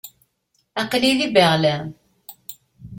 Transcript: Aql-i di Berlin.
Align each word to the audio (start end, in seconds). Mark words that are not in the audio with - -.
Aql-i 0.83 1.11
di 1.19 1.27
Berlin. 1.37 1.85